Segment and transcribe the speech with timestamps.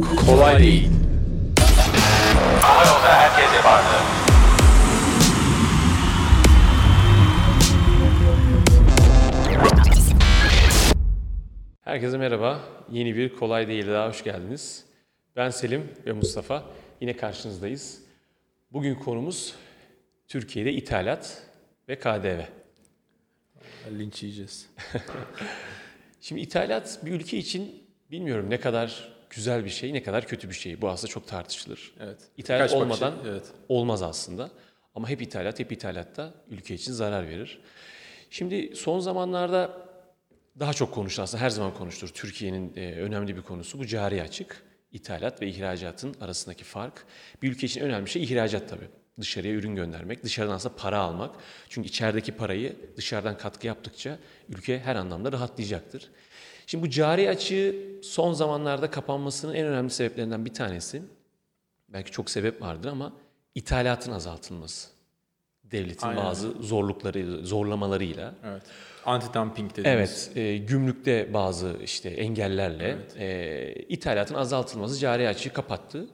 [0.00, 0.90] Kolay değil.
[2.70, 3.88] Ama yolda herkes yapardı.
[11.84, 12.60] Herkese merhaba.
[12.90, 14.84] Yeni bir Kolay Değil daha hoş geldiniz.
[15.36, 16.64] Ben Selim ve Mustafa.
[17.00, 18.02] Yine karşınızdayız.
[18.72, 19.54] Bugün konumuz
[20.28, 21.42] Türkiye'de ithalat
[21.88, 22.40] ve KDV.
[23.98, 24.70] Linç yiyeceğiz.
[26.20, 30.54] Şimdi ithalat bir ülke için bilmiyorum ne kadar güzel bir şey, ne kadar kötü bir
[30.54, 30.80] şey.
[30.80, 31.94] Bu aslında çok tartışılır.
[32.00, 32.18] Evet.
[32.36, 33.46] İthalat Birkaç olmadan bakışı- evet.
[33.68, 34.50] olmaz aslında.
[34.94, 37.60] Ama hep ithalat, hep ithalatta ülke için zarar verir.
[38.30, 39.78] Şimdi son zamanlarda
[40.60, 42.12] daha çok konuşulan, aslında her zaman konuşulur.
[42.12, 44.62] Türkiye'nin e, önemli bir konusu bu cari açık.
[44.92, 47.06] İthalat ve ihracatın arasındaki fark.
[47.42, 48.88] Bir ülke için önemli şey ihracat tabii.
[49.20, 51.34] Dışarıya ürün göndermek, dışarıdan aslında para almak.
[51.68, 54.18] Çünkü içerideki parayı dışarıdan katkı yaptıkça
[54.48, 56.10] ülke her anlamda rahatlayacaktır.
[56.72, 61.02] Şimdi bu cari açığı son zamanlarda kapanmasının en önemli sebeplerinden bir tanesi,
[61.88, 63.12] belki çok sebep vardır ama
[63.54, 64.88] ithalatın azaltılması.
[65.64, 66.24] Devletin Aynen.
[66.24, 68.34] bazı zorlukları, zorlamalarıyla.
[68.44, 68.62] Evet.
[69.04, 70.30] Anti-dumping dediğimiz.
[70.34, 76.06] Evet, e, gümrükte bazı işte engellerle e, ithalatın azaltılması cari açığı kapattı.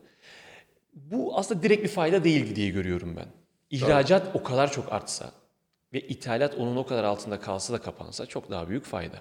[0.94, 3.26] Bu aslında direkt bir fayda değil diye görüyorum ben.
[3.70, 5.30] İhracat o kadar çok artsa
[5.92, 9.18] ve ithalat onun o kadar altında kalsa da kapansa çok daha büyük fayda.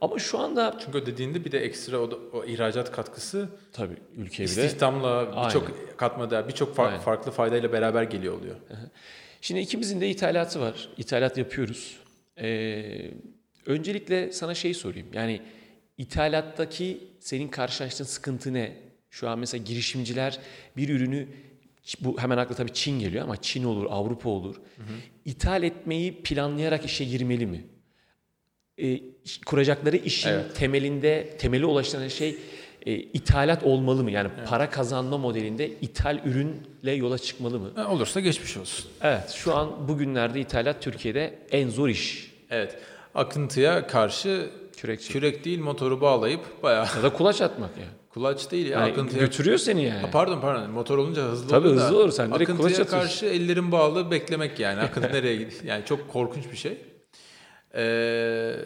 [0.00, 3.96] Ama şu anda Çünkü o dediğinde bir de ekstra o, da- o ihracat katkısı tabii
[4.16, 7.00] ülkeye istihdamla birçok katma değer, birçok far- Aynen.
[7.00, 8.56] farklı faydayla beraber geliyor oluyor.
[9.40, 10.88] Şimdi ikimizin de ithalatı var.
[10.98, 11.96] İthalat yapıyoruz.
[12.40, 13.10] Ee,
[13.66, 15.06] öncelikle sana şey sorayım.
[15.12, 15.40] Yani
[15.98, 18.76] ithalattaki senin karşılaştığın sıkıntı ne?
[19.10, 20.38] Şu an mesela girişimciler
[20.76, 21.28] bir ürünü
[22.00, 24.56] bu hemen akla tabii Çin geliyor ama Çin olur, Avrupa olur.
[25.24, 27.64] İthal etmeyi planlayarak işe girmeli mi?
[29.24, 30.56] İş- kuracakları işin Evet.
[30.56, 32.36] temelinde temeli ulaştıran şey
[32.86, 34.10] e, ithalat olmalı mı?
[34.10, 37.70] Yani para kazanma modelinde ithal ürünle yola çıkmalı mı?
[37.74, 38.84] Ha, olursa geçmiş olsun.
[39.02, 42.32] Evet, şu an bugünlerde ithalat Türkiye'de en zor iş.
[42.50, 42.78] Evet.
[43.14, 45.12] Akıntıya karşı Kürekçi.
[45.12, 47.84] kürek değil motoru bağlayıp bayağı Ya da kulaç atmak ya.
[48.14, 50.00] kulaç değil ya Yani akıntıya götürüyor seni yani.
[50.00, 52.80] Ha, pardon pardon motor olunca hızlı Tabii olur da hızlı olur, sen direkt akıntıya kulaç
[52.80, 53.08] atıyorsun.
[53.08, 56.78] karşı ellerin bağlı beklemek yani akıntı nereye gidiyor yani çok korkunç bir şey.
[57.74, 58.56] Ee,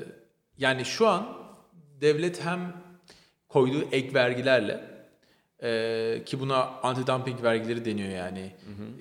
[0.58, 1.36] yani şu an
[2.00, 2.76] devlet hem
[3.48, 4.80] koyduğu ek vergilerle
[5.62, 8.54] e, ki buna anti-dumping vergileri deniyor yani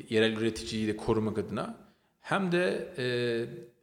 [0.09, 1.77] yerel üreticiyi de korumak adına
[2.21, 3.05] hem de e,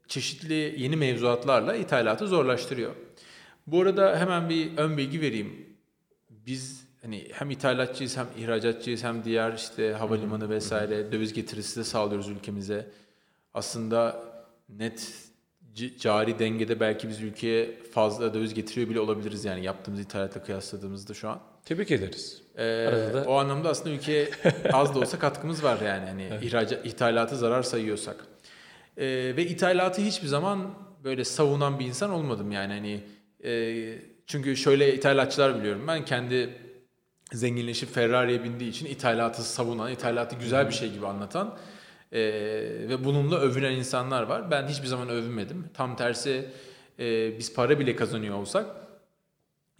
[0.08, 2.94] çeşitli yeni mevzuatlarla ithalatı zorlaştırıyor.
[3.66, 5.66] Bu arada hemen bir ön bilgi vereyim
[6.30, 12.28] biz hani hem ithalatçıyız hem ihracatçıyız hem diğer işte havalimanı vesaire döviz getirisi de sağlıyoruz
[12.28, 12.90] ülkemize.
[13.54, 14.22] Aslında
[14.68, 15.29] net
[15.98, 21.28] cari dengede belki biz ülkeye fazla döviz getiriyor bile olabiliriz yani yaptığımız ithalatla kıyasladığımızda şu
[21.28, 21.40] an.
[21.64, 22.42] Tebrik ederiz.
[22.56, 24.30] Ee, Arada da- O anlamda aslında ülkeye
[24.72, 28.24] az da olsa katkımız var yani hani ihraca, ithalatı zarar sayıyorsak.
[28.96, 33.00] Ee, ve ithalatı hiçbir zaman böyle savunan bir insan olmadım yani hani
[33.44, 36.54] e, çünkü şöyle ithalatçılar biliyorum ben kendi
[37.32, 41.58] zenginleşip Ferrari'ye bindiği için ithalatı savunan, ithalatı güzel bir şey gibi anlatan
[42.12, 42.20] e,
[42.88, 44.50] ve bununla övünen insanlar var.
[44.50, 45.70] Ben hiçbir zaman övünmedim.
[45.74, 46.50] Tam tersi
[46.98, 48.66] e, biz para bile kazanıyor olsak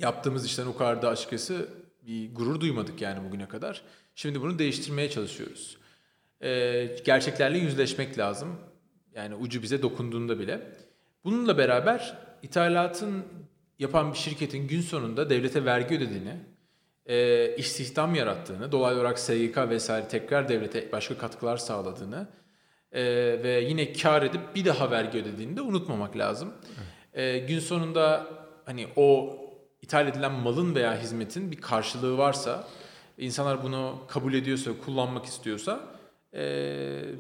[0.00, 1.68] yaptığımız işten o kadar da açıkçası
[2.06, 3.82] bir gurur duymadık yani bugüne kadar.
[4.14, 5.78] Şimdi bunu değiştirmeye çalışıyoruz.
[6.42, 8.56] Ee, gerçeklerle yüzleşmek lazım.
[9.14, 10.60] Yani ucu bize dokunduğunda bile.
[11.24, 13.24] Bununla beraber ithalatın
[13.78, 16.36] yapan bir şirketin gün sonunda devlete vergi ödediğini,
[17.10, 22.28] e, istihdam yarattığını, dolaylı olarak SGK vesaire tekrar devlete başka katkılar sağladığını
[22.92, 23.02] e,
[23.42, 26.52] ve yine kar edip bir daha vergi ödediğini de unutmamak lazım.
[27.14, 28.26] E, gün sonunda
[28.64, 29.36] hani o
[29.82, 32.68] ithal edilen malın veya hizmetin bir karşılığı varsa,
[33.18, 35.80] insanlar bunu kabul ediyorsa, kullanmak istiyorsa
[36.32, 36.40] e,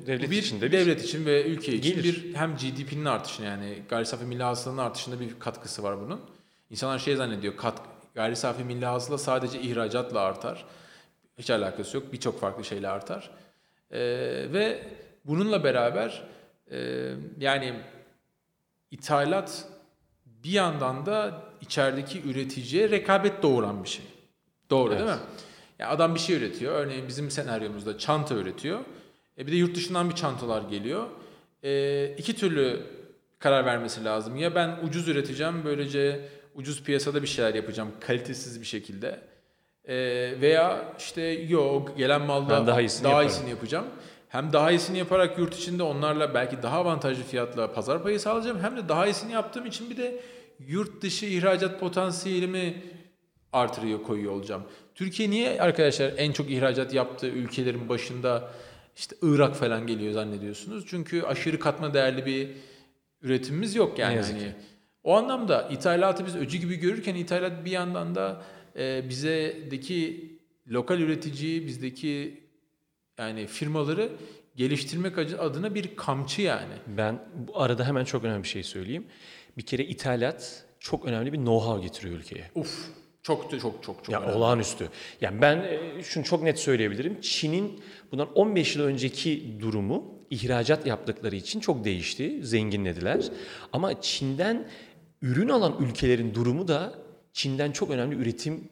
[0.06, 2.24] Devlet bir için de bir devlet için ve ülke için gelir.
[2.24, 6.20] bir hem GDP'nin artışına yani gayri safi milli hasılanın artışında bir katkısı var bunun.
[6.70, 7.82] İnsanlar şey zannediyor kat,
[8.20, 10.64] gayri safi milli hasıla sadece ihracatla artar.
[11.38, 12.12] Hiç alakası yok.
[12.12, 13.30] Birçok farklı şeyle artar.
[13.90, 13.98] Ee,
[14.52, 14.82] ve
[15.24, 16.22] bununla beraber
[16.70, 17.74] e, yani
[18.90, 19.64] ithalat
[20.26, 24.04] bir yandan da içerideki üreticiye rekabet doğuran bir şey.
[24.70, 25.14] Doğru değil Evet.
[25.14, 25.20] mi?
[25.78, 26.74] Ya adam bir şey üretiyor.
[26.74, 28.80] Örneğin bizim senaryomuzda çanta üretiyor.
[29.38, 31.06] E bir de yurt dışından bir çantalar geliyor.
[31.62, 32.82] E, iki türlü
[33.38, 34.36] karar vermesi lazım.
[34.36, 39.20] Ya ben ucuz üreteceğim böylece ucuz piyasada bir şeyler yapacağım kalitesiz bir şekilde.
[39.84, 39.94] E,
[40.40, 43.28] veya işte yok gelen malda Ben daha iyisini daha yaparım.
[43.30, 43.86] iyisini yapacağım.
[44.28, 48.60] Hem daha iyisini yaparak yurt içinde onlarla belki daha avantajlı fiyatla pazar payı sağlayacağım.
[48.60, 50.20] Hem de daha iyisini yaptığım için bir de
[50.68, 52.82] yurt dışı ihracat potansiyelimi
[53.52, 54.62] artırıyor koyuyor olacağım.
[54.94, 58.50] Türkiye niye arkadaşlar en çok ihracat yaptığı ülkelerin başında
[58.96, 60.84] işte Irak falan geliyor zannediyorsunuz?
[60.88, 62.48] Çünkü aşırı katma değerli bir
[63.22, 64.12] üretimimiz yok yani.
[64.12, 64.52] Ne yazık Hani ki.
[65.04, 68.42] O anlamda ithalatı biz öcü gibi görürken ithalat bir yandan da
[68.76, 70.30] e, bizdeki
[70.68, 72.40] lokal üretici, bizdeki
[73.18, 74.08] yani firmaları
[74.56, 76.72] geliştirmek adına bir kamçı yani.
[76.86, 77.18] Ben
[77.48, 79.06] bu arada hemen çok önemli bir şey söyleyeyim.
[79.56, 82.50] Bir kere ithalat çok önemli bir know-how getiriyor ülkeye.
[82.54, 82.86] Uf
[83.22, 84.34] çok çok çok çok Ya önemli.
[84.34, 84.88] olağanüstü.
[85.20, 87.20] Yani ben e, şunu çok net söyleyebilirim.
[87.20, 87.80] Çin'in
[88.12, 92.38] bundan 15 yıl önceki durumu ihracat yaptıkları için çok değişti.
[92.42, 93.24] Zenginlediler.
[93.72, 94.68] Ama Çin'den
[95.22, 96.94] ürün alan ülkelerin durumu da
[97.32, 98.68] Çin'den çok önemli üretim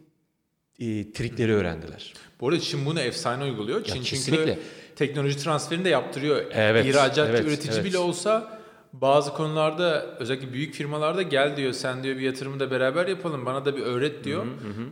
[0.78, 2.14] e, trikleri öğrendiler.
[2.40, 3.84] Bu arada Çin bunu efsane uyguluyor.
[3.84, 4.58] Çin çünkü kesinlikle.
[4.96, 6.44] teknoloji transferini de yaptırıyor.
[6.50, 7.84] Evet, İhracatçı evet, üretici evet.
[7.84, 8.58] bile olsa
[8.92, 13.64] bazı konularda özellikle büyük firmalarda gel diyor sen diyor bir yatırımı da beraber yapalım bana
[13.64, 14.46] da bir öğret diyor.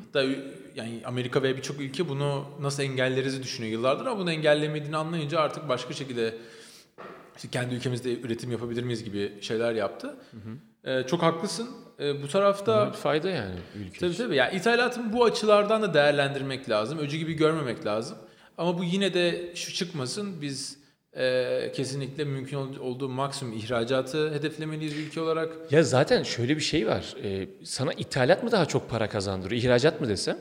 [0.06, 0.24] Hatta
[0.74, 5.68] yani Amerika ve birçok ülke bunu nasıl engelleriz düşünüyor yıllardır ama bunu engellemediğini anlayınca artık
[5.68, 6.34] başka şekilde
[7.36, 10.16] işte kendi ülkemizde üretim yapabilir miyiz gibi şeyler yaptı.
[10.86, 11.68] Ee, çok haklısın.
[12.00, 14.24] Ee, bu tarafta Bir fayda yani ülke Tabii için.
[14.24, 14.36] tabii.
[14.36, 16.98] Yani ithalatın bu açılardan da değerlendirmek lazım.
[16.98, 18.18] Öcü gibi görmemek lazım.
[18.58, 20.42] Ama bu yine de şu çıkmasın.
[20.42, 20.76] Biz
[21.16, 25.72] e, kesinlikle mümkün ol- olduğu maksimum ihracatı hedeflemeliyiz ülke olarak.
[25.72, 27.14] Ya zaten şöyle bir şey var.
[27.24, 30.38] Ee, sana ithalat mı daha çok para kazandırıyor, ihracat mı desem?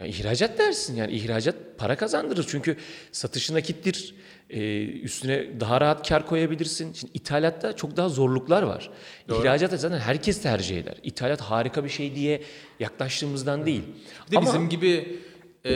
[0.00, 2.76] Ya ihracat dersin yani ihracat para kazandırır çünkü
[3.12, 4.14] satışı nakittir.
[4.50, 6.92] Ee, üstüne daha rahat kar koyabilirsin.
[6.92, 8.90] Şimdi ithalatta çok daha zorluklar var.
[9.28, 10.94] İhracat zaten herkes tercih eder.
[11.02, 12.42] İthalat harika bir şey diye
[12.80, 13.82] yaklaştığımızdan değil.
[14.26, 15.18] Bir de Ama bizim gibi
[15.66, 15.72] e,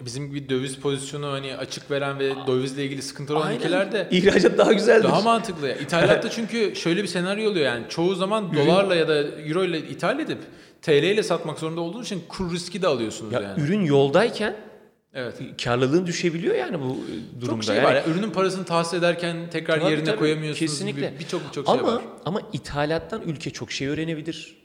[0.00, 4.72] bizim gibi döviz pozisyonu hani açık veren ve dövizle ilgili sıkıntılı olan ülkelerde ihracat daha
[4.72, 5.04] güzeldir.
[5.04, 5.68] daha mantıklı.
[5.68, 5.74] ya.
[5.74, 10.20] İthalatta çünkü şöyle bir senaryo oluyor yani çoğu zaman dolarla ya da euro ile ithal
[10.20, 10.38] edip
[10.82, 13.60] TL ile satmak zorunda olduğunuz için kur riski de alıyorsunuz ya yani.
[13.62, 14.56] ürün yoldayken
[15.14, 15.64] Evet.
[15.64, 17.54] karlılığın düşebiliyor yani bu e, durumda.
[17.54, 20.18] Çok şey Yani var ya ürünün parasını tahsil ederken tekrar Tabii, yerine tabii.
[20.18, 21.08] koyamıyorsunuz Kesinlikle.
[21.08, 22.02] gibi birçok birçok şey ama, var.
[22.24, 24.62] Ama ithalattan ülke çok şey öğrenebilir.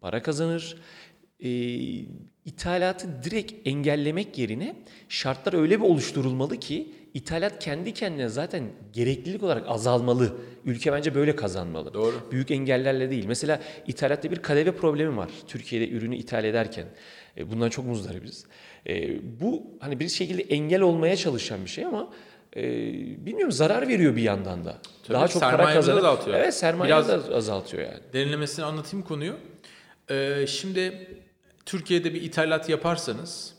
[0.00, 0.76] Para kazanır.
[1.40, 1.48] Ee,
[2.48, 4.76] ithalatı direkt engellemek yerine
[5.08, 10.36] şartlar öyle bir oluşturulmalı ki ithalat kendi kendine zaten gereklilik olarak azalmalı.
[10.64, 11.94] Ülke bence böyle kazanmalı.
[11.94, 12.14] Doğru.
[12.32, 13.24] Büyük engellerle değil.
[13.26, 15.30] Mesela ithalatta bir kadeve problemi var.
[15.46, 16.86] Türkiye'de ürünü ithal ederken.
[17.36, 18.44] E, bundan çok muzdaribiz.
[18.88, 22.10] E, bu hani bir şekilde engel olmaya çalışan bir şey ama
[22.56, 22.62] e,
[23.26, 24.78] bilmiyorum zarar veriyor bir yandan da.
[25.04, 25.98] Tabii, Daha çok para kazanır.
[25.98, 26.36] azaltıyor.
[26.38, 28.00] Evet sermaye Biraz- de azaltıyor yani.
[28.12, 29.34] Derinlemesine anlatayım konuyu.
[30.10, 31.06] Ee, şimdi
[31.68, 33.54] Türkiye'de bir ithalat yaparsanız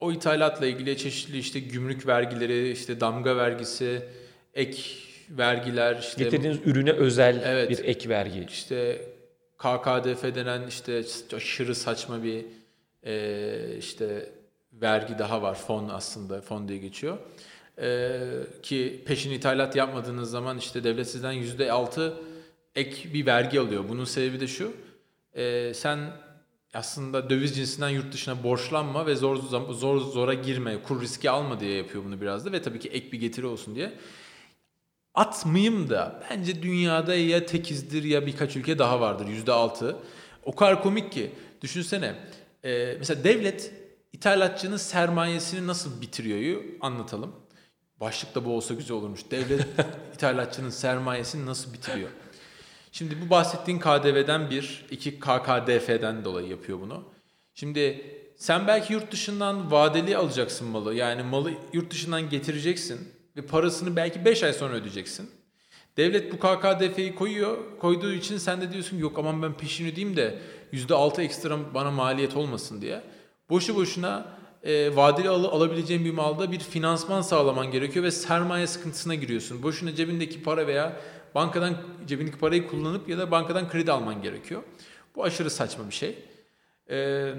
[0.00, 4.02] o ithalatla ilgili çeşitli işte gümrük vergileri, işte damga vergisi,
[4.54, 4.82] ek
[5.30, 7.70] vergiler, işte Getirdiğiniz ürüne özel Evet.
[7.70, 8.46] bir ek vergi.
[8.50, 9.08] işte
[9.58, 11.04] KKDF denen işte
[11.36, 12.44] aşırı saçma bir
[13.06, 14.30] e, işte
[14.72, 15.54] vergi daha var.
[15.54, 17.18] Fon aslında fon diye geçiyor.
[17.78, 18.20] E,
[18.62, 22.14] ki peşin ithalat yapmadığınız zaman işte devlet sizden yüzde altı
[22.74, 23.84] ek bir vergi alıyor.
[23.88, 24.72] Bunun sebebi de şu.
[25.34, 25.98] e, sen
[26.74, 29.36] aslında döviz cinsinden yurt dışına borçlanma ve zor
[29.72, 33.12] zor zora girme, kur riski alma diye yapıyor bunu biraz da ve tabii ki ek
[33.12, 33.92] bir getiri olsun diye
[35.14, 39.96] atmayayım da bence dünyada ya tekizdir ya birkaç ülke daha vardır yüzde altı.
[40.42, 41.30] O kadar komik ki
[41.62, 42.14] düşünsene
[42.64, 43.72] e, mesela devlet
[44.12, 47.32] ithalatçının sermayesini nasıl bitiriyor anlatalım.
[48.00, 49.30] Başlıkta bu olsa güzel olurmuş.
[49.30, 49.66] Devlet
[50.14, 52.10] ithalatçının sermayesini nasıl bitiriyor?
[52.94, 57.04] Şimdi bu bahsettiğin KDV'den bir, iki KKDF'den dolayı yapıyor bunu.
[57.54, 60.94] Şimdi sen belki yurt dışından vadeli alacaksın malı.
[60.94, 65.30] Yani malı yurt dışından getireceksin ve parasını belki 5 ay sonra ödeyeceksin.
[65.96, 67.78] Devlet bu KKDF'yi koyuyor.
[67.78, 70.38] Koyduğu için sen de diyorsun yok aman ben peşin ödeyeyim de
[70.72, 73.02] %6 ekstra bana maliyet olmasın diye.
[73.50, 74.26] Boşu boşuna
[74.62, 79.62] e, vadeli al- alabileceğin bir malda bir finansman sağlaman gerekiyor ve sermaye sıkıntısına giriyorsun.
[79.62, 81.00] Boşuna cebindeki para veya
[81.34, 81.76] bankadan
[82.06, 84.62] cebindeki parayı kullanıp ya da bankadan kredi alman gerekiyor.
[85.16, 86.18] Bu aşırı saçma bir şey.
[86.90, 87.34] Ee,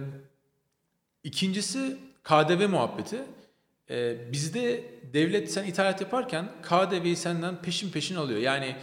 [1.24, 3.20] ikincisi KDV muhabbeti.
[3.90, 4.84] Ee, bizde
[5.14, 8.40] devlet sen ithalat yaparken KDV'yi senden peşin peşin alıyor.
[8.40, 8.76] Yani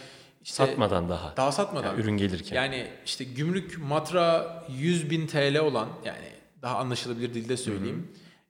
[0.44, 1.36] işte Satmadan daha.
[1.36, 1.88] daha satmadan.
[1.88, 2.56] Yani ürün gelirken.
[2.56, 6.28] Yani işte gümrük matra 100 bin TL olan yani
[6.62, 8.08] daha anlaşılabilir dilde söyleyeyim.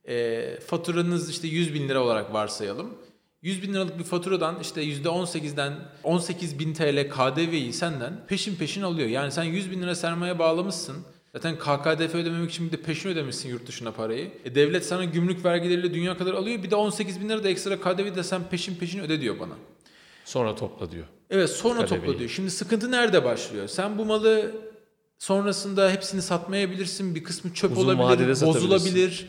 [0.08, 2.98] Ee, faturanız işte 100 bin lira olarak varsayalım.
[3.42, 9.08] 100 bin liralık bir faturadan işte %18'den 18 bin TL KDV'yi senden peşin peşin alıyor.
[9.08, 10.96] Yani sen 100 bin lira sermaye bağlamışsın.
[11.32, 14.32] Zaten KKDF ödememek için bir de peşin ödemişsin yurt dışına parayı.
[14.44, 16.62] E devlet sana gümrük vergileriyle dünya kadar alıyor.
[16.62, 19.54] Bir de 18 bin lira da ekstra KDV de sen peşin peşin öde diyor bana.
[20.24, 21.06] Sonra topla diyor.
[21.30, 22.00] Evet sonra KDV'yi.
[22.00, 22.30] topla diyor.
[22.30, 23.68] Şimdi sıkıntı nerede başlıyor?
[23.68, 24.52] Sen bu malı
[25.22, 27.14] Sonrasında hepsini satmayabilirsin.
[27.14, 29.26] Bir kısmı çöp Uzun olabilir, bozulabilir.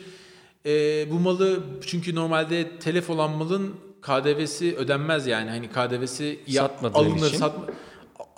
[0.66, 5.50] Ee, bu malı çünkü normalde telef olan malın KDV'si ödenmez yani.
[5.50, 7.38] Hani KDV'si Satmadığın alınır, için.
[7.38, 7.66] satma,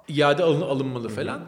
[0.07, 1.41] iade alın, alınmalı falan.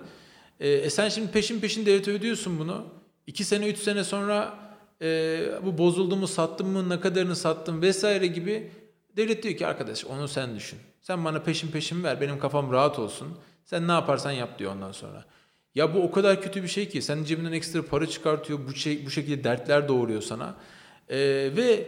[0.59, 2.85] Ee, e sen şimdi peşin peşin devlete ödüyorsun bunu.
[3.27, 4.59] İki sene, üç sene sonra
[5.01, 8.71] e, bu bozuldu mu, sattın mı, ne kadarını sattın vesaire gibi
[9.17, 10.79] devlet diyor ki arkadaş onu sen düşün.
[11.01, 13.27] Sen bana peşin peşin ver, benim kafam rahat olsun.
[13.65, 15.25] Sen ne yaparsan yap diyor ondan sonra.
[15.75, 19.05] Ya bu o kadar kötü bir şey ki senin cebinden ekstra para çıkartıyor, bu şey
[19.05, 20.55] bu şekilde dertler doğuruyor sana.
[21.09, 21.17] Ee,
[21.55, 21.87] ve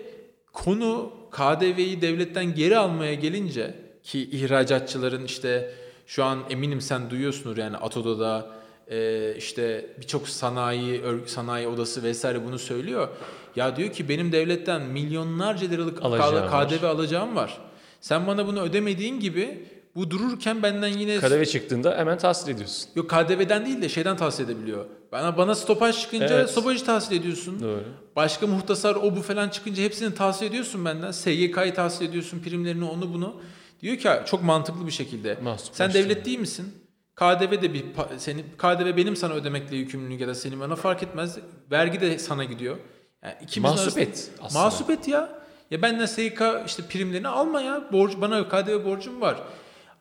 [0.54, 5.74] konu KDV'yi devletten geri almaya gelince ki ihracatçıların işte
[6.08, 8.48] şu an eminim sen duyuyorsundur yani Atodo'da
[8.88, 13.08] e, işte birçok sanayi sanayi odası vesaire bunu söylüyor.
[13.56, 16.68] Ya diyor ki benim devletten milyonlarca liralık Alacağım var.
[16.70, 17.58] KDV alacağım var.
[18.02, 19.66] Sen bana bunu ödemediğin gibi
[19.96, 22.90] bu dururken benden yine KDV çıktığında hemen tahsil ediyorsun.
[22.96, 24.86] Yok KDV'den değil de şeyden tahsil edebiliyor.
[25.12, 26.50] Bana bana stopaj çıkınca Evet.
[26.50, 27.60] stopajı tahsil ediyorsun.
[27.62, 27.84] Doğru.
[28.16, 31.12] Başka muhtasar o bu falan çıkınca hepsini tahsil ediyorsun benden.
[31.12, 33.42] SGK'yı tahsil ediyorsun, primlerini onu bunu.
[33.82, 35.38] Diyor ki çok mantıklı bir şekilde.
[35.44, 36.74] Mahsup Sen devlet değil misin?
[37.16, 37.86] KDV de bir
[38.18, 41.38] seni KDV benim sana ödemekle yükümlülük ya da senin bana fark etmez.
[41.72, 42.78] Vergi de sana gidiyor.
[43.24, 44.64] Yani ikimizin Mahsup arasında- et aslında.
[44.64, 45.40] Mahsup et ya.
[45.72, 47.84] Ya benden SGK işte primlerini alma ya.
[47.92, 49.38] Borç bana KDV borcum var.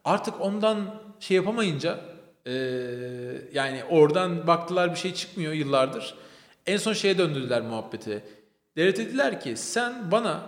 [0.05, 0.79] Artık ondan
[1.21, 1.99] şey yapamayınca
[2.47, 2.53] eee,
[3.53, 6.15] yani oradan baktılar bir şey çıkmıyor yıllardır.
[6.67, 8.23] En son şeye döndürdüler muhabbeti.
[8.77, 10.41] Devlet dediler ki sen bana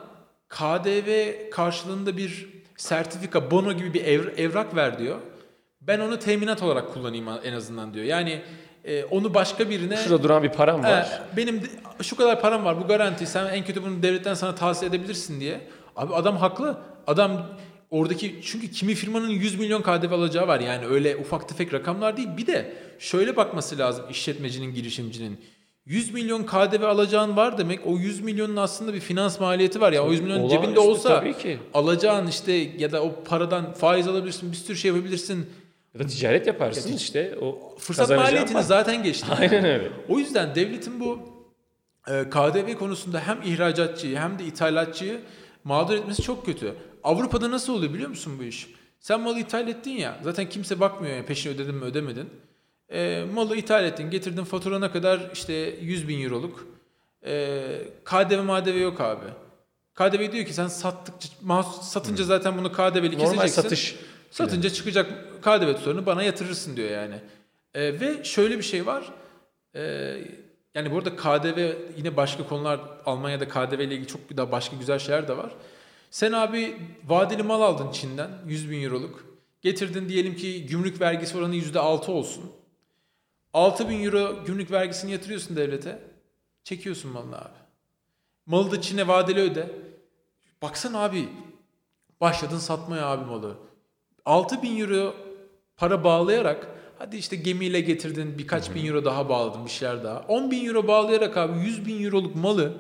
[0.49, 1.11] KDV
[1.51, 5.19] karşılığında bir sertifika, bono gibi bir ev- evrak ver diyor.
[5.81, 8.05] Ben onu teminat olarak kullanayım en azından diyor.
[8.05, 8.43] Yani
[8.85, 9.97] e, onu başka birine...
[9.97, 11.21] Şurada duran bir param var.
[11.33, 14.55] Ee, benim de- şu kadar param var bu garanti sen en kötü bunu devletten sana
[14.55, 15.61] tahsil edebilirsin diye.
[15.97, 16.79] Abi adam haklı.
[17.07, 17.47] Adam
[17.91, 22.29] oradaki çünkü kimi firmanın 100 milyon KDV alacağı var yani öyle ufak tefek rakamlar değil.
[22.37, 25.41] Bir de şöyle bakması lazım işletmecinin girişimcinin.
[25.87, 30.05] 100 milyon KDV alacağın var demek o 100 milyonun aslında bir finans maliyeti var ya
[30.07, 31.59] o 100 milyon Olağanüstü cebinde olsa tabii ki.
[31.75, 35.47] alacağın işte ya da o paradan faiz alabilirsin bir sürü şey yapabilirsin.
[35.95, 37.35] Ya da ticaret yaparsın işte.
[37.41, 38.63] O Fırsat maliyetini var.
[38.63, 39.27] zaten geçti.
[39.41, 39.91] Aynen öyle.
[40.09, 41.19] O yüzden devletin bu
[42.09, 45.21] e, KDV konusunda hem ihracatçıyı hem de ithalatçıyı
[45.65, 46.75] mağdur etmesi çok kötü.
[47.05, 48.69] Avrupa'da nasıl oluyor biliyor musun bu iş?
[49.01, 52.31] Sen malı ithal ettin ya zaten kimse bakmıyor ya peşini ödedin mi ödemedin.
[52.89, 56.67] E, malı ithal ettin getirdin faturana kadar işte 100 bin euroluk.
[57.27, 57.63] E,
[58.05, 59.27] KDV madeve yok abi.
[59.95, 61.29] KDV diyor ki sen sattıkça,
[61.83, 63.63] satınca zaten bunu KDV'li Normal keseceksin.
[63.63, 63.97] satış.
[64.31, 65.11] Satınca çıkacak
[65.43, 67.15] KDV tutarını bana yatırırsın diyor yani.
[67.75, 69.13] E, ve şöyle bir şey var.
[69.75, 70.17] E,
[70.75, 75.29] yani burada KDV yine başka konular Almanya'da KDV ile ilgili çok daha başka güzel şeyler
[75.29, 75.53] de var.
[76.11, 79.25] Sen abi vadeli mal aldın Çin'den 100 bin euroluk.
[79.63, 82.53] Getirdin diyelim ki gümrük vergisi oranı %6 olsun.
[83.55, 85.99] 6 bin euro gümrük vergisini yatırıyorsun devlete.
[86.65, 87.59] Çekiyorsun malını abi.
[88.47, 89.71] Malı da Çin'e vadeli öde.
[90.63, 91.29] Baksana abi
[92.21, 93.57] başladın satmaya abi malı.
[94.25, 95.15] 6 bin euro
[95.77, 96.69] para bağlayarak
[97.01, 100.21] hadi işte gemiyle getirdin birkaç bin euro daha bağladın bir şeyler daha.
[100.29, 102.73] 10 bin euro bağlayarak abi 100 bin euroluk malı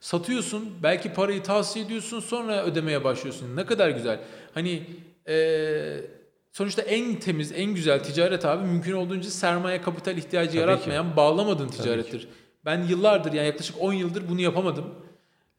[0.00, 0.70] satıyorsun.
[0.82, 3.56] Belki parayı tahsil ediyorsun sonra ödemeye başlıyorsun.
[3.56, 4.20] Ne kadar güzel.
[4.54, 4.82] Hani
[5.28, 6.10] eee,
[6.52, 11.68] sonuçta en temiz en güzel ticaret abi mümkün olduğunca sermaye kapital ihtiyacı Tabii yaratmayan bağlamadığın
[11.68, 12.28] ticarettir.
[12.64, 14.84] Ben yıllardır yani yaklaşık 10 yıldır bunu yapamadım.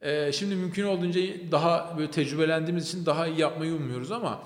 [0.02, 1.20] Ee, şimdi mümkün olduğunca
[1.52, 4.42] daha böyle tecrübelendiğimiz için daha iyi yapmayı umuyoruz ama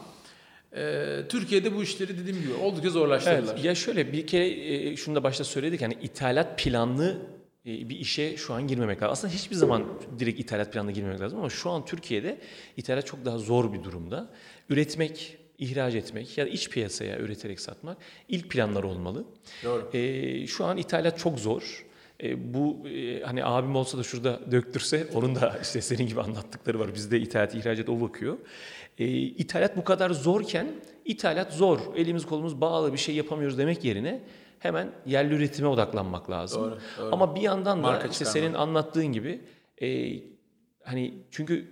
[0.76, 3.54] e, Türkiye'de bu işleri dediğim gibi oldukça zorlaştırdılar.
[3.54, 7.16] Evet, ya şöyle bir kere e, şunu da başta söyledik hani ithalat planlı
[7.66, 9.12] e, bir işe şu an girmemek lazım.
[9.12, 9.86] Aslında hiçbir zaman
[10.18, 12.38] direkt ithalat planına girmemek lazım ama şu an Türkiye'de
[12.76, 14.30] ithalat çok daha zor bir durumda.
[14.68, 17.98] Üretmek, ihraç etmek ya da iç piyasaya üreterek satmak
[18.28, 19.24] ilk planlar olmalı.
[19.64, 19.90] Doğru.
[19.96, 21.86] E, şu an ithalat çok zor.
[22.22, 26.80] E, bu e, hani abim olsa da şurada döktürse onun da işte senin gibi anlattıkları
[26.80, 26.94] var.
[26.94, 28.36] Bizde ithalat, ihracat o bakıyor.
[28.98, 30.66] E, ithalat bu kadar zorken
[31.04, 31.78] ithalat zor.
[31.96, 34.20] Elimiz kolumuz bağlı bir şey yapamıyoruz demek yerine
[34.58, 36.62] hemen yerli üretime odaklanmak lazım.
[36.62, 37.08] Doğru, doğru.
[37.12, 38.32] Ama bir yandan da Marka işte çıkarmak.
[38.32, 39.40] senin anlattığın gibi
[39.82, 40.12] e,
[40.84, 41.68] hani çünkü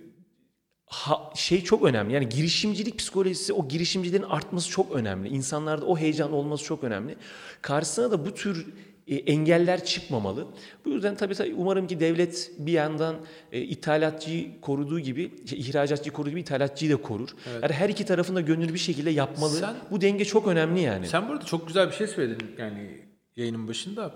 [0.85, 2.13] ha- şey çok önemli.
[2.13, 5.29] Yani girişimcilik psikolojisi, o girişimcilerin artması çok önemli.
[5.29, 7.15] İnsanlarda o heyecan olması çok önemli.
[7.61, 8.67] Karşısına da bu tür
[9.07, 10.47] engeller çıkmamalı.
[10.85, 13.15] Bu yüzden tabii, tabii umarım ki devlet bir yandan
[13.51, 17.29] e, ithalatçıyı koruduğu gibi, şey, ihracatçıyı koruduğu gibi ithalatçıyı da korur.
[17.61, 19.55] Yani her iki tarafında gönüllü bir şekilde yapmalı.
[19.57, 21.07] Sen- bu denge çok önemli yani.
[21.07, 23.01] Sen burada çok güzel bir şey söyledin yani
[23.35, 24.11] yayının başında.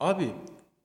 [0.00, 0.28] Abi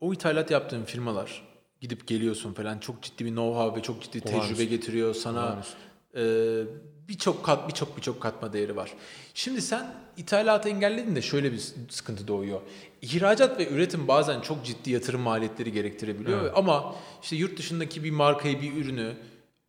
[0.01, 1.44] o ithalat yaptığın firmalar
[1.82, 4.63] gidip geliyorsun falan çok ciddi bir know-how ve çok ciddi tecrübe Olağanüstü.
[4.63, 5.39] getiriyor sana.
[5.46, 5.77] Olağanüstü.
[6.17, 6.63] Ee,
[7.08, 8.93] birçok kat birçok birçok katma değeri var.
[9.34, 12.62] Şimdi sen ithalatı engelledin de şöyle bir sıkıntı doğuyor.
[13.01, 18.62] İhracat ve üretim bazen çok ciddi yatırım maliyetleri gerektirebiliyor ama işte yurt dışındaki bir markayı,
[18.62, 19.13] bir ürünü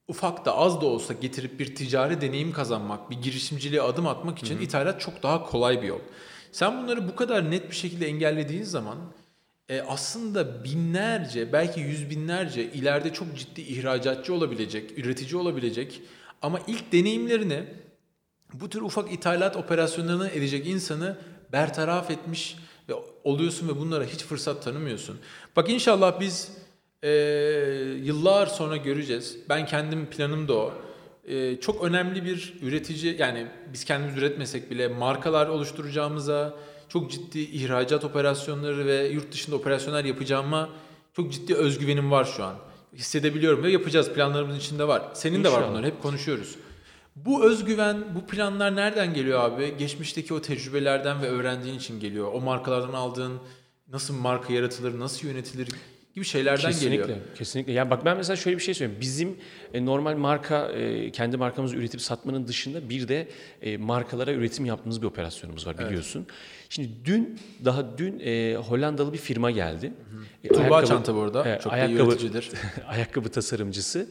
[0.08, 4.60] ufak da az da olsa getirip bir ticari deneyim kazanmak, bir girişimciliğe adım atmak için
[4.60, 6.00] ithalat çok daha kolay bir yol.
[6.52, 8.98] Sen bunları bu kadar net bir şekilde engellediğin zaman
[9.68, 16.02] e, aslında binlerce belki yüz binlerce ileride çok ciddi ihracatçı olabilecek, üretici olabilecek
[16.44, 17.64] ama ilk deneyimlerini
[18.52, 21.18] bu tür ufak ithalat operasyonlarını edecek insanı
[21.52, 22.56] bertaraf etmiş
[22.88, 25.18] ve oluyorsun ve bunlara hiç fırsat tanımıyorsun.
[25.56, 26.52] Bak inşallah biz
[27.02, 27.10] e,
[28.02, 29.38] yıllar sonra göreceğiz.
[29.48, 30.72] Ben kendim planım da o.
[31.24, 36.54] E, çok önemli bir üretici yani biz kendimiz üretmesek bile markalar oluşturacağımıza,
[36.88, 40.68] çok ciddi ihracat operasyonları ve yurt dışında operasyonlar yapacağıma
[41.12, 42.56] çok ciddi özgüvenim var şu an.
[42.94, 45.02] Hissedebiliyorum ve yapacağız planlarımızın içinde var.
[45.14, 45.70] Senin de var İnşallah.
[45.70, 46.54] bunlar hep konuşuyoruz.
[47.16, 49.76] Bu özgüven, bu planlar nereden geliyor abi?
[49.78, 52.32] Geçmişteki o tecrübelerden ve öğrendiğin için geliyor.
[52.32, 53.38] O markalardan aldığın
[53.92, 55.68] nasıl marka yaratılır, nasıl yönetilir
[56.14, 57.18] gibi şeylerden Kesinlikle, geliyor.
[57.38, 57.72] kesinlikle.
[57.72, 59.00] Yani bak ben mesela şöyle bir şey söyleyeyim.
[59.00, 59.36] Bizim
[59.74, 63.28] e, normal marka, e, kendi markamızı üretip satmanın dışında bir de
[63.62, 66.26] e, markalara üretim yaptığımız bir operasyonumuz var biliyorsun.
[66.68, 69.92] Şimdi dün, daha dün e, Hollandalı bir firma geldi.
[70.44, 71.42] E, Tuğba ayakkabı- Çanta bu arada.
[71.48, 72.50] Evet, çok da iyi ayakkabı- üreticidir.
[72.86, 74.06] ayakkabı tasarımcısı.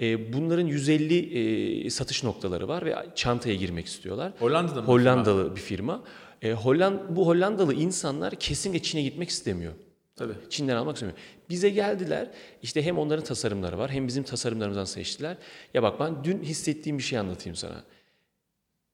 [0.00, 4.32] E, bunların 150 e, satış noktaları var ve çantaya girmek istiyorlar.
[4.38, 6.02] Hollanda'da mı Hollandalı bir firma.
[6.42, 9.72] E, Holland, bu Hollandalı insanlar kesinlikle Çin'e gitmek istemiyor.
[10.18, 10.34] Tabii.
[10.50, 11.18] Çin'den almak istemiyor.
[11.50, 12.30] Bize geldiler.
[12.62, 15.36] İşte hem onların tasarımları var hem bizim tasarımlarımızdan seçtiler.
[15.74, 17.84] Ya bak ben dün hissettiğim bir şey anlatayım sana.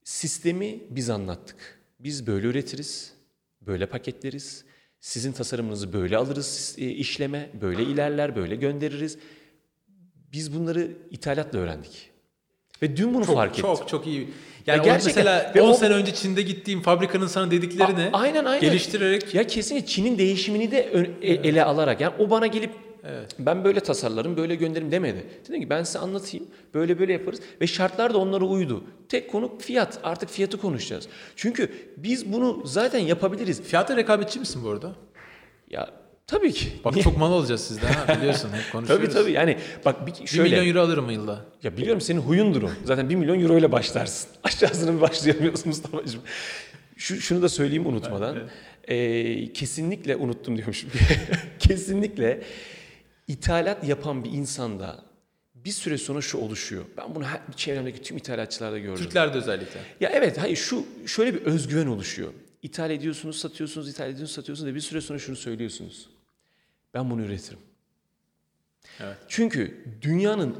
[0.05, 1.81] Sistemi biz anlattık.
[2.01, 3.15] Biz böyle üretiriz,
[3.61, 4.65] böyle paketleriz.
[5.01, 9.19] Sizin tasarımınızı böyle alırız e, işleme, böyle ilerler, böyle göndeririz.
[10.33, 12.11] Biz bunları ithalatla öğrendik.
[12.83, 13.63] Ve dün bunu fark ettim.
[13.63, 14.29] Çok çok iyi.
[14.67, 18.45] Yani gerçekten- mesela ve 10 o- sene önce Çin'de gittiğim fabrikanın sana dediklerini A- aynen
[18.45, 18.61] aynen.
[18.61, 22.71] geliştirerek Ya kesinlikle Çin'in değişimini de ön- e- ele alarak yani o bana gelip
[23.39, 25.27] ben böyle tasarlarım, böyle gönderirim demedi.
[25.49, 28.85] Dedim ki ben size anlatayım, böyle böyle yaparız ve şartlar da onlara uydu.
[29.09, 31.09] Tek konu fiyat, artık fiyatı konuşacağız.
[31.37, 33.63] Çünkü biz bunu zaten yapabiliriz.
[33.63, 34.93] fiyata rekabetçi misin bu arada?
[35.71, 35.91] Ya
[36.27, 36.73] tabii ki.
[36.85, 39.05] Bak çok mal alacağız sizden ha biliyorsun hep konuşuyoruz.
[39.07, 40.51] Tabii tabii yani bak bir, 1 şöyle.
[40.51, 41.45] milyon euro alırım yılda.
[41.63, 42.71] Ya biliyorum senin huyundur o.
[42.85, 44.31] Zaten 1 milyon euro ile başlarsın.
[44.45, 46.23] Aşağısını bir başlayamıyorsun Mustafa'cığım.
[46.97, 48.39] Şu, şunu da söyleyeyim unutmadan.
[48.89, 50.91] Ee, kesinlikle unuttum diyormuşum.
[51.59, 52.43] kesinlikle
[53.29, 55.05] ithalat yapan bir insanda
[55.55, 56.85] bir süre sonra şu oluşuyor.
[56.97, 59.05] Ben bunu her, çevremdeki tüm ithalatçılarda gördüm.
[59.05, 59.81] Türklerde özellikle.
[60.01, 62.33] Ya evet hayır şu şöyle bir özgüven oluşuyor.
[62.63, 66.09] İthal ediyorsunuz, satıyorsunuz, ithal ediyorsunuz, satıyorsunuz ve bir süre sonra şunu söylüyorsunuz.
[66.95, 67.59] Ben bunu üretirim.
[69.01, 69.17] Evet.
[69.29, 70.57] Çünkü dünyanın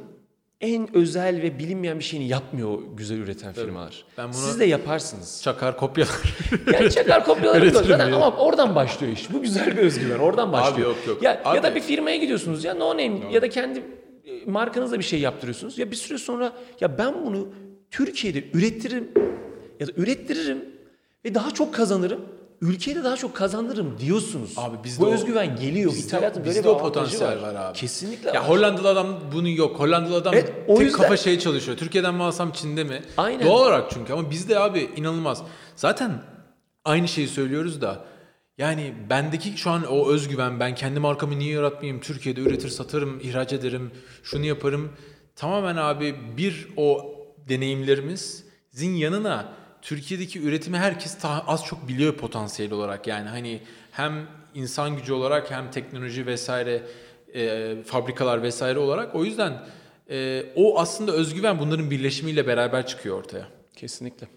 [0.61, 4.05] en özel ve bilinmeyen bir şeyini yapmıyor güzel üreten firmalar.
[4.19, 5.41] Ben bunu- Siz de yaparsınız.
[5.43, 6.15] Çakar kopyalar.
[6.73, 8.17] Yani çakar kopyalar zaten ya.
[8.17, 9.33] ama oradan başlıyor iş.
[9.33, 10.19] Bu güzel bir özgüven.
[10.19, 10.89] Oradan başlıyor.
[10.89, 11.23] yok, yok.
[11.23, 13.83] Ya, Abi- ya da bir firmaya gidiyorsunuz ya no name ya da kendi
[14.25, 15.79] e, markanızla bir şey yaptırıyorsunuz.
[15.79, 17.49] Ya bir süre sonra ya ben bunu
[17.91, 19.09] Türkiye'de ürettiririm
[19.81, 20.65] ya da ürettiririm
[21.25, 22.21] ve daha çok kazanırım.
[22.65, 24.53] Ülkeye de daha çok kazanırım diyorsunuz.
[24.57, 25.93] Abi bizde Bu o- özgüven geliyor.
[25.93, 27.79] bizde- İthalatın böyle bizde bir o potansiyel var abi.
[27.79, 28.49] Kesinlikle ya var.
[28.49, 29.81] Hollandalı adam bunu yok.
[29.81, 31.77] Hollandalı adam Evet, o tek yüzden- kafa şey çalışıyor.
[31.77, 33.03] Türkiye'den mi alsam Çin'de mi?
[33.17, 33.47] Aynen.
[33.47, 35.43] Doğal olarak çünkü ama bizde abi inanılmaz.
[35.77, 36.23] Zaten
[36.85, 38.05] aynı şeyi söylüyoruz da
[38.59, 43.53] yani bendeki şu an o özgüven ben kendi markamı niye yaratmayayım Türkiye'de üretir satarım ihraç
[43.53, 43.91] ederim
[44.23, 44.93] şunu yaparım
[45.37, 47.15] tamamen abi bir o
[47.49, 49.53] deneyimlerimizin yanına
[49.85, 55.71] Türkiye'deki üretimi herkes az çok biliyor potansiyel olarak yani hani hem insan gücü olarak hem
[55.71, 56.83] teknoloji vesaire
[57.35, 59.63] e, fabrikalar vesaire olarak o yüzden
[60.11, 63.49] e, o aslında özgüven bunların birleşimiyle beraber çıkıyor ortaya.
[63.77, 64.29] Kesinlikle.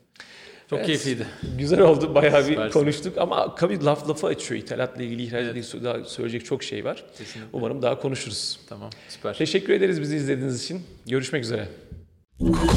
[0.69, 1.27] Çok keyifliydi.
[1.57, 2.15] Güzel oldu.
[2.15, 2.79] Bayağı bir Süpersin.
[2.79, 4.61] konuştuk ama tabii laf lafı açıyor.
[4.61, 7.05] İthalatla ilgili, ihraçla ilgili daha söyleyecek çok şey var.
[7.53, 8.59] Umarım daha konuşuruz.
[8.69, 9.37] Tamam süper.
[9.37, 10.81] Teşekkür ederiz bizi izlediğiniz için.
[11.05, 11.67] Görüşmek üzere.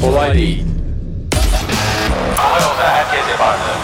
[0.01, 0.63] Kolay değil.
[2.41, 3.80] 他有个 happy。